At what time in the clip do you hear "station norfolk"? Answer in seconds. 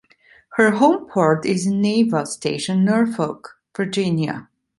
2.25-3.57